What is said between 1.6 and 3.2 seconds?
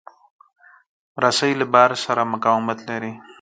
بار سره مقاومت لري.